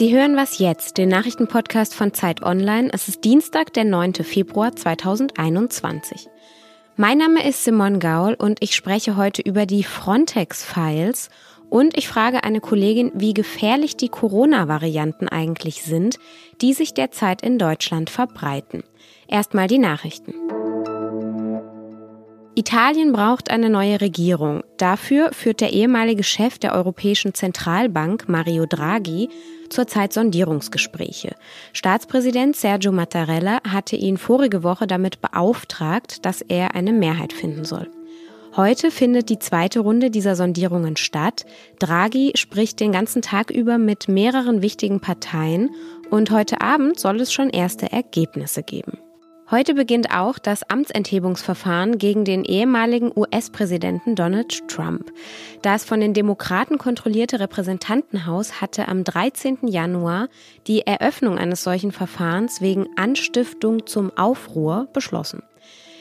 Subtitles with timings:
[0.00, 2.88] Sie hören was jetzt, den Nachrichtenpodcast von Zeit Online.
[2.90, 4.14] Es ist Dienstag, der 9.
[4.14, 6.26] Februar 2021.
[6.96, 11.28] Mein Name ist Simon Gaul und ich spreche heute über die Frontex-Files
[11.68, 16.18] und ich frage eine Kollegin, wie gefährlich die Corona-Varianten eigentlich sind,
[16.62, 18.84] die sich derzeit in Deutschland verbreiten.
[19.28, 20.32] Erstmal die Nachrichten.
[22.54, 24.62] Italien braucht eine neue Regierung.
[24.78, 29.28] Dafür führt der ehemalige Chef der Europäischen Zentralbank, Mario Draghi,
[29.70, 31.34] zurzeit Sondierungsgespräche.
[31.72, 37.90] Staatspräsident Sergio Mattarella hatte ihn vorige Woche damit beauftragt, dass er eine Mehrheit finden soll.
[38.56, 41.46] Heute findet die zweite Runde dieser Sondierungen statt.
[41.78, 45.70] Draghi spricht den ganzen Tag über mit mehreren wichtigen Parteien
[46.10, 48.98] und heute Abend soll es schon erste Ergebnisse geben.
[49.50, 55.10] Heute beginnt auch das Amtsenthebungsverfahren gegen den ehemaligen US-Präsidenten Donald Trump.
[55.62, 59.66] Das von den Demokraten kontrollierte Repräsentantenhaus hatte am 13.
[59.66, 60.28] Januar
[60.68, 65.42] die Eröffnung eines solchen Verfahrens wegen Anstiftung zum Aufruhr beschlossen.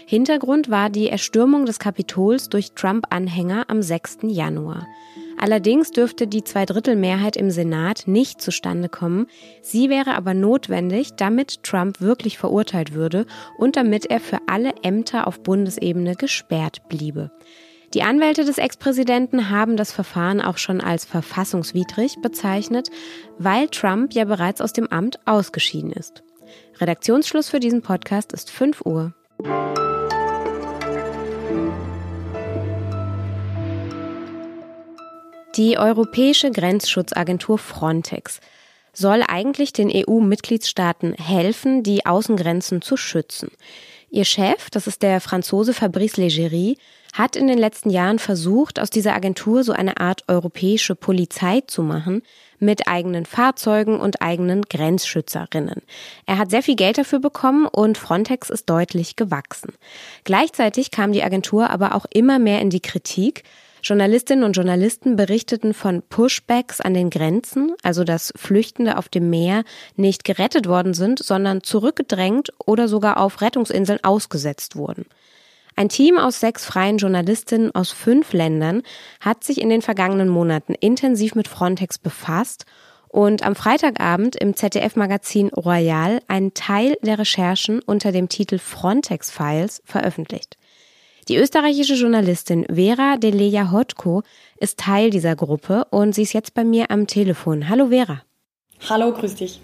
[0.09, 4.17] Hintergrund war die Erstürmung des Kapitols durch Trump-Anhänger am 6.
[4.23, 4.87] Januar.
[5.37, 9.27] Allerdings dürfte die Zweidrittelmehrheit im Senat nicht zustande kommen.
[9.61, 13.27] Sie wäre aber notwendig, damit Trump wirklich verurteilt würde
[13.59, 17.29] und damit er für alle Ämter auf Bundesebene gesperrt bliebe.
[17.93, 22.89] Die Anwälte des Ex-Präsidenten haben das Verfahren auch schon als verfassungswidrig bezeichnet,
[23.37, 26.23] weil Trump ja bereits aus dem Amt ausgeschieden ist.
[26.79, 29.13] Redaktionsschluss für diesen Podcast ist 5 Uhr.
[35.59, 38.39] Die Europäische Grenzschutzagentur Frontex
[38.93, 43.51] soll eigentlich den EU-Mitgliedstaaten helfen, die Außengrenzen zu schützen.
[44.09, 46.77] Ihr Chef, das ist der Franzose Fabrice Leggeri,
[47.11, 51.83] hat in den letzten Jahren versucht, aus dieser Agentur so eine Art europäische Polizei zu
[51.83, 52.21] machen,
[52.59, 55.81] mit eigenen Fahrzeugen und eigenen Grenzschützerinnen.
[56.25, 59.73] Er hat sehr viel Geld dafür bekommen und Frontex ist deutlich gewachsen.
[60.23, 63.43] Gleichzeitig kam die Agentur aber auch immer mehr in die Kritik,
[63.83, 69.63] Journalistinnen und Journalisten berichteten von Pushbacks an den Grenzen, also dass Flüchtende auf dem Meer
[69.95, 75.05] nicht gerettet worden sind, sondern zurückgedrängt oder sogar auf Rettungsinseln ausgesetzt wurden.
[75.75, 78.83] Ein Team aus sechs freien Journalistinnen aus fünf Ländern
[79.21, 82.65] hat sich in den vergangenen Monaten intensiv mit Frontex befasst
[83.07, 89.81] und am Freitagabend im ZDF-Magazin Royal einen Teil der Recherchen unter dem Titel Frontex Files
[89.85, 90.58] veröffentlicht.
[91.29, 94.23] Die österreichische Journalistin Vera Deleja Hotko
[94.57, 97.69] ist Teil dieser Gruppe und sie ist jetzt bei mir am Telefon.
[97.69, 98.23] Hallo Vera.
[98.89, 99.61] Hallo, grüß dich.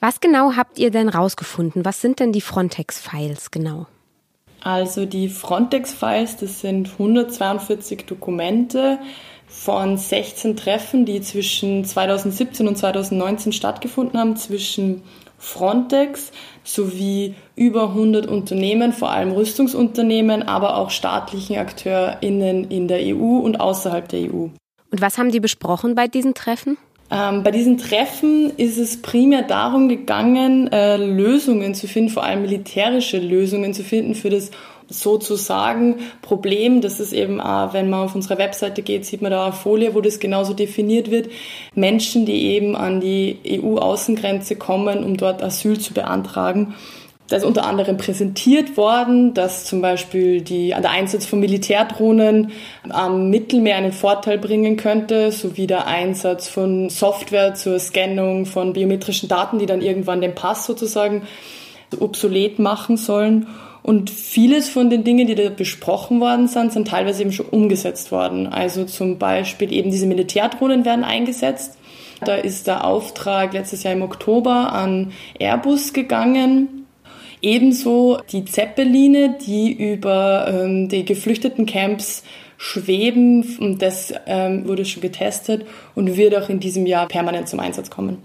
[0.00, 1.84] Was genau habt ihr denn rausgefunden?
[1.84, 3.86] Was sind denn die Frontex-Files genau?
[4.62, 8.98] Also die Frontex-Files, das sind 142 Dokumente
[9.48, 15.02] von 16 Treffen, die zwischen 2017 und 2019 stattgefunden haben, zwischen
[15.38, 16.32] Frontex
[16.64, 23.60] sowie über 100 Unternehmen, vor allem Rüstungsunternehmen, aber auch staatlichen AkteurInnen in der EU und
[23.60, 24.48] außerhalb der EU.
[24.90, 26.78] Und was haben die besprochen bei diesen Treffen?
[27.10, 32.42] Ähm, bei diesen Treffen ist es primär darum gegangen, äh, Lösungen zu finden, vor allem
[32.42, 34.50] militärische Lösungen zu finden für das
[34.88, 36.80] sozusagen Problem.
[36.80, 39.94] Das ist eben, auch, wenn man auf unsere Webseite geht, sieht man da eine Folie,
[39.94, 41.28] wo das genauso definiert wird.
[41.74, 46.74] Menschen, die eben an die EU-Außengrenze kommen, um dort Asyl zu beantragen.
[47.28, 52.52] Da ist unter anderem präsentiert worden, dass zum Beispiel die, der Einsatz von Militärdrohnen
[52.88, 59.28] am Mittelmeer einen Vorteil bringen könnte, sowie der Einsatz von Software zur Scannung von biometrischen
[59.28, 61.22] Daten, die dann irgendwann den Pass sozusagen
[61.98, 63.48] obsolet machen sollen.
[63.86, 68.10] Und vieles von den Dingen, die da besprochen worden sind, sind teilweise eben schon umgesetzt
[68.10, 68.48] worden.
[68.48, 71.78] Also zum Beispiel eben diese Militärdrohnen werden eingesetzt.
[72.24, 76.88] Da ist der Auftrag letztes Jahr im Oktober an Airbus gegangen.
[77.40, 82.24] Ebenso die Zeppeline, die über ähm, die geflüchteten Camps
[82.56, 83.56] schweben.
[83.60, 87.88] Und das ähm, wurde schon getestet und wird auch in diesem Jahr permanent zum Einsatz
[87.88, 88.18] kommen.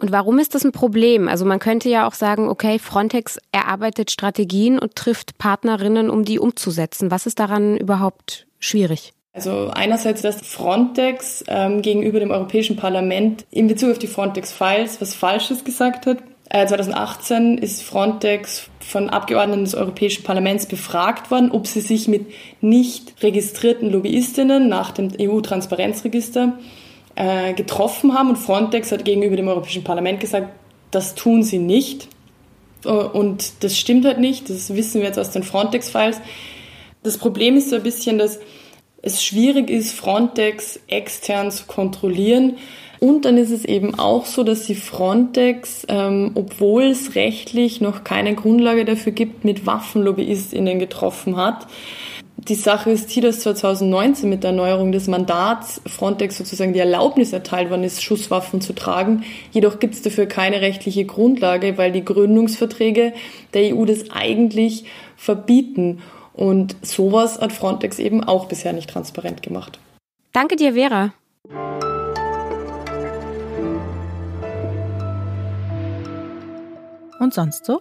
[0.00, 1.28] Und warum ist das ein Problem?
[1.28, 6.38] Also man könnte ja auch sagen, okay, Frontex erarbeitet Strategien und trifft Partnerinnen, um die
[6.38, 7.10] umzusetzen.
[7.10, 9.12] Was ist daran überhaupt schwierig?
[9.32, 15.14] Also einerseits, dass Frontex ähm, gegenüber dem Europäischen Parlament in Bezug auf die Frontex-Files was
[15.14, 16.18] Falsches gesagt hat.
[16.50, 22.26] Äh, 2018 ist Frontex von Abgeordneten des Europäischen Parlaments befragt worden, ob sie sich mit
[22.60, 26.54] nicht registrierten Lobbyistinnen nach dem EU-Transparenzregister
[27.18, 28.30] äh, getroffen haben.
[28.30, 30.50] Und Frontex hat gegenüber dem Europäischen Parlament gesagt,
[30.92, 32.08] das tun sie nicht.
[32.84, 34.48] Äh, und das stimmt halt nicht.
[34.48, 36.20] Das wissen wir jetzt aus den Frontex-Files.
[37.02, 38.38] Das Problem ist so ein bisschen, dass
[39.02, 42.56] es schwierig ist, Frontex extern zu kontrollieren.
[43.00, 48.04] Und dann ist es eben auch so, dass die Frontex, ähm, obwohl es rechtlich noch
[48.04, 51.66] keine Grundlage dafür gibt, mit WaffenlobbyistInnen getroffen hat.
[52.40, 57.32] Die Sache ist hier, dass 2019 mit der Erneuerung des Mandats Frontex sozusagen die Erlaubnis
[57.32, 59.24] erteilt worden ist, Schusswaffen zu tragen.
[59.50, 63.12] Jedoch gibt es dafür keine rechtliche Grundlage, weil die Gründungsverträge
[63.54, 64.84] der EU das eigentlich
[65.16, 66.00] verbieten.
[66.32, 69.80] Und sowas hat Frontex eben auch bisher nicht transparent gemacht.
[70.32, 71.12] Danke dir, Vera.
[77.18, 77.80] Und sonst so?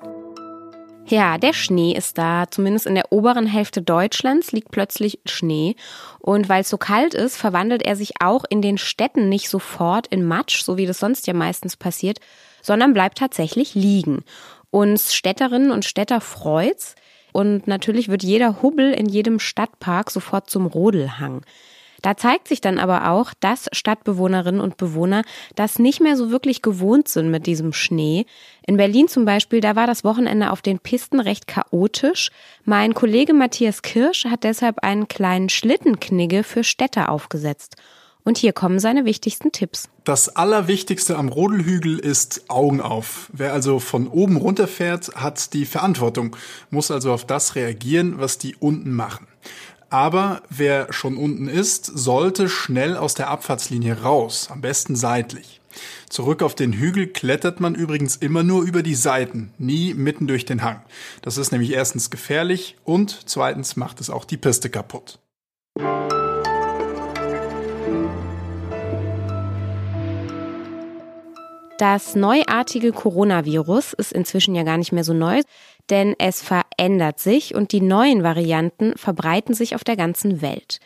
[1.09, 2.45] Ja, der Schnee ist da.
[2.51, 5.75] Zumindest in der oberen Hälfte Deutschlands liegt plötzlich Schnee.
[6.19, 10.07] Und weil es so kalt ist, verwandelt er sich auch in den Städten nicht sofort
[10.07, 12.19] in Matsch, so wie das sonst ja meistens passiert,
[12.61, 14.25] sondern bleibt tatsächlich liegen.
[14.69, 16.95] Uns Städterinnen und Städter freut's.
[17.31, 21.45] Und natürlich wird jeder Hubbel in jedem Stadtpark sofort zum Rodelhang.
[22.01, 25.23] Da zeigt sich dann aber auch, dass Stadtbewohnerinnen und Bewohner
[25.55, 28.25] das nicht mehr so wirklich gewohnt sind mit diesem Schnee.
[28.65, 32.31] In Berlin zum Beispiel, da war das Wochenende auf den Pisten recht chaotisch.
[32.65, 37.75] Mein Kollege Matthias Kirsch hat deshalb einen kleinen Schlittenknigge für Städte aufgesetzt.
[38.27, 39.87] Und hier kommen seine wichtigsten Tipps.
[40.03, 43.29] Das Allerwichtigste am Rodelhügel ist Augen auf.
[43.31, 46.35] Wer also von oben runterfährt, hat die Verantwortung,
[46.69, 49.27] muss also auf das reagieren, was die unten machen.
[49.89, 55.61] Aber wer schon unten ist, sollte schnell aus der Abfahrtslinie raus, am besten seitlich.
[56.09, 60.45] Zurück auf den Hügel klettert man übrigens immer nur über die Seiten, nie mitten durch
[60.45, 60.81] den Hang.
[61.21, 65.19] Das ist nämlich erstens gefährlich und zweitens macht es auch die Piste kaputt.
[71.77, 75.41] Das neuartige Coronavirus ist inzwischen ja gar nicht mehr so neu,
[75.91, 80.79] denn es verändert sich und die neuen Varianten verbreiten sich auf der ganzen Welt.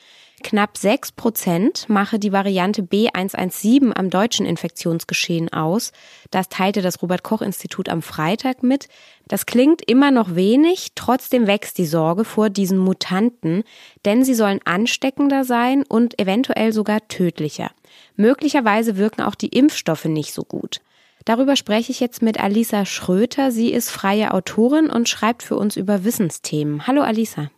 [0.44, 5.94] Knapp sechs Prozent mache die Variante B117 am deutschen Infektionsgeschehen aus.
[6.30, 8.90] Das teilte das Robert Koch Institut am Freitag mit.
[9.30, 13.64] Das klingt immer noch wenig, trotzdem wächst die Sorge vor diesen Mutanten,
[14.04, 17.72] denn sie sollen ansteckender sein und eventuell sogar tödlicher.
[18.16, 20.82] Möglicherweise wirken auch die Impfstoffe nicht so gut.
[21.26, 23.52] Darüber spreche ich jetzt mit Alisa Schröter.
[23.52, 26.88] Sie ist freie Autorin und schreibt für uns über Wissensthemen.
[26.88, 27.52] Hallo Alisa.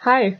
[0.00, 0.38] Hi.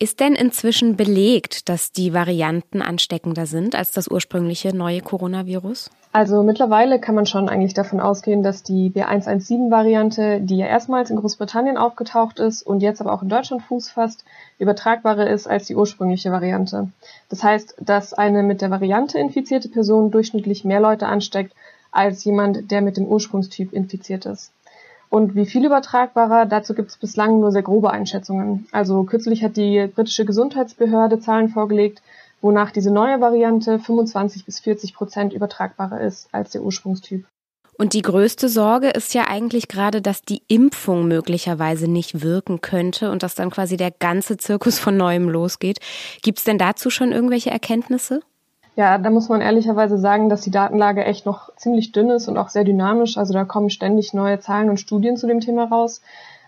[0.00, 5.90] Ist denn inzwischen belegt, dass die Varianten ansteckender sind als das ursprüngliche neue Coronavirus?
[6.12, 11.16] Also mittlerweile kann man schon eigentlich davon ausgehen, dass die B117-Variante, die ja erstmals in
[11.16, 14.24] Großbritannien aufgetaucht ist und jetzt aber auch in Deutschland Fuß fasst,
[14.60, 16.90] übertragbarer ist als die ursprüngliche Variante.
[17.28, 21.52] Das heißt, dass eine mit der Variante infizierte Person durchschnittlich mehr Leute ansteckt
[21.90, 24.52] als jemand, der mit dem Ursprungstyp infiziert ist.
[25.10, 28.66] Und wie viel übertragbarer, dazu gibt es bislang nur sehr grobe Einschätzungen.
[28.72, 32.02] Also kürzlich hat die britische Gesundheitsbehörde Zahlen vorgelegt,
[32.40, 37.24] wonach diese neue Variante 25 bis 40 Prozent übertragbarer ist als der Ursprungstyp.
[37.80, 43.12] Und die größte Sorge ist ja eigentlich gerade, dass die Impfung möglicherweise nicht wirken könnte
[43.12, 45.78] und dass dann quasi der ganze Zirkus von neuem losgeht.
[46.22, 48.20] Gibt es denn dazu schon irgendwelche Erkenntnisse?
[48.78, 52.38] Ja, da muss man ehrlicherweise sagen, dass die Datenlage echt noch ziemlich dünn ist und
[52.38, 53.18] auch sehr dynamisch.
[53.18, 56.00] Also da kommen ständig neue Zahlen und Studien zu dem Thema raus.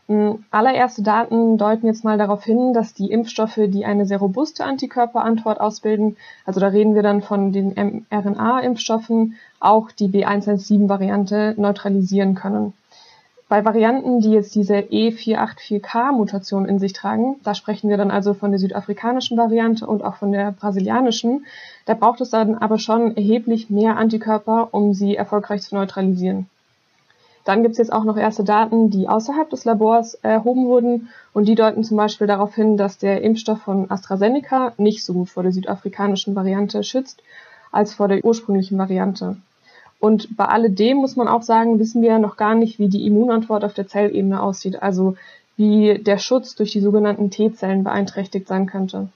[0.06, 4.64] Hm, allererste Daten deuten jetzt mal darauf hin, dass die Impfstoffe, die eine sehr robuste
[4.64, 6.16] Antikörperantwort ausbilden,
[6.46, 12.74] also da reden wir dann von den mRNA-Impfstoffen, auch die B117-Variante neutralisieren können.
[13.50, 18.52] Bei Varianten, die jetzt diese E484K-Mutation in sich tragen, da sprechen wir dann also von
[18.52, 21.44] der südafrikanischen Variante und auch von der brasilianischen,
[21.84, 26.48] da braucht es dann aber schon erheblich mehr Antikörper, um sie erfolgreich zu neutralisieren.
[27.44, 31.48] Dann gibt es jetzt auch noch erste Daten, die außerhalb des Labors erhoben wurden und
[31.48, 35.42] die deuten zum Beispiel darauf hin, dass der Impfstoff von AstraZeneca nicht so gut vor
[35.42, 37.20] der südafrikanischen Variante schützt
[37.72, 39.38] als vor der ursprünglichen Variante.
[40.00, 43.64] Und bei alledem muss man auch sagen, wissen wir noch gar nicht, wie die Immunantwort
[43.64, 45.16] auf der Zellebene aussieht, also
[45.56, 49.10] wie der Schutz durch die sogenannten T-Zellen beeinträchtigt sein könnte.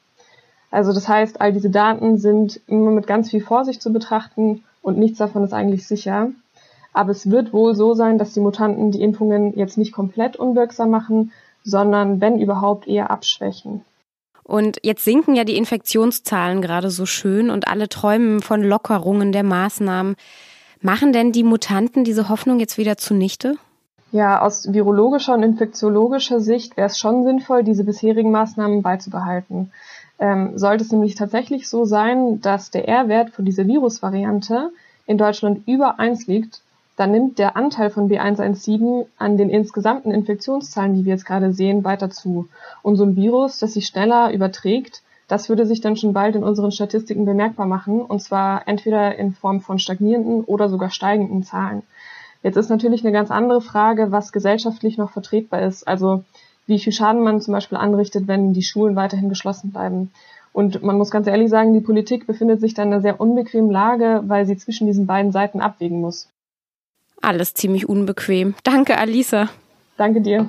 [0.70, 4.98] Also das heißt, all diese Daten sind immer mit ganz viel Vorsicht zu betrachten und
[4.98, 6.30] nichts davon ist eigentlich sicher.
[6.92, 10.90] Aber es wird wohl so sein, dass die Mutanten die Impfungen jetzt nicht komplett unwirksam
[10.90, 13.82] machen, sondern wenn überhaupt eher abschwächen.
[14.42, 19.42] Und jetzt sinken ja die Infektionszahlen gerade so schön und alle träumen von Lockerungen der
[19.42, 20.16] Maßnahmen.
[20.84, 23.56] Machen denn die Mutanten diese Hoffnung jetzt wieder zunichte?
[24.12, 29.72] Ja, aus virologischer und infektiologischer Sicht wäre es schon sinnvoll, diese bisherigen Maßnahmen beizubehalten.
[30.18, 34.72] Ähm, sollte es nämlich tatsächlich so sein, dass der R-Wert von dieser Virusvariante
[35.06, 36.60] in Deutschland über 1 liegt,
[36.98, 41.82] dann nimmt der Anteil von B117 an den insgesamten Infektionszahlen, die wir jetzt gerade sehen,
[41.82, 42.46] weiter zu.
[42.82, 45.00] Und so ein Virus, das sich schneller überträgt,
[45.34, 49.32] das würde sich dann schon bald in unseren Statistiken bemerkbar machen, und zwar entweder in
[49.32, 51.82] Form von stagnierenden oder sogar steigenden Zahlen.
[52.44, 55.88] Jetzt ist natürlich eine ganz andere Frage, was gesellschaftlich noch vertretbar ist.
[55.88, 56.22] Also
[56.68, 60.12] wie viel Schaden man zum Beispiel anrichtet, wenn die Schulen weiterhin geschlossen bleiben.
[60.52, 63.72] Und man muss ganz ehrlich sagen, die Politik befindet sich da in einer sehr unbequemen
[63.72, 66.28] Lage, weil sie zwischen diesen beiden Seiten abwägen muss.
[67.22, 68.54] Alles ziemlich unbequem.
[68.62, 69.48] Danke, Alisa.
[69.96, 70.48] Danke dir.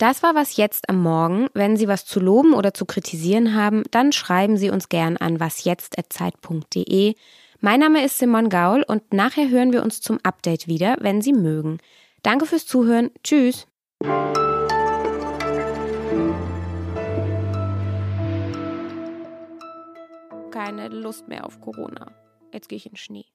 [0.00, 1.48] Das war was jetzt am Morgen.
[1.52, 5.40] Wenn Sie was zu loben oder zu kritisieren haben, dann schreiben Sie uns gern an
[5.40, 7.14] wasjetzt.zeit.de.
[7.60, 11.34] Mein Name ist Simon Gaul und nachher hören wir uns zum Update wieder, wenn Sie
[11.34, 11.80] mögen.
[12.22, 13.10] Danke fürs Zuhören.
[13.22, 13.66] Tschüss.
[20.50, 22.10] Keine Lust mehr auf Corona.
[22.54, 23.26] Jetzt gehe ich in Schnee.